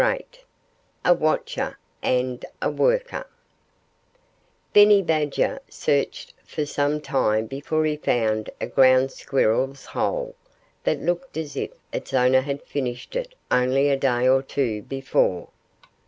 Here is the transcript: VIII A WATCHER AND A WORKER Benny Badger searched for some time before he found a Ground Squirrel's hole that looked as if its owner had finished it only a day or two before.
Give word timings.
VIII 0.03 0.25
A 1.05 1.13
WATCHER 1.13 1.77
AND 2.01 2.43
A 2.59 2.71
WORKER 2.71 3.27
Benny 4.73 5.03
Badger 5.03 5.59
searched 5.69 6.33
for 6.43 6.65
some 6.65 6.99
time 6.99 7.45
before 7.45 7.85
he 7.85 7.97
found 7.97 8.49
a 8.59 8.65
Ground 8.65 9.11
Squirrel's 9.11 9.85
hole 9.85 10.33
that 10.85 11.03
looked 11.03 11.37
as 11.37 11.55
if 11.55 11.69
its 11.93 12.15
owner 12.15 12.41
had 12.41 12.63
finished 12.63 13.15
it 13.15 13.35
only 13.51 13.89
a 13.89 13.95
day 13.95 14.27
or 14.27 14.41
two 14.41 14.81
before. 14.81 15.49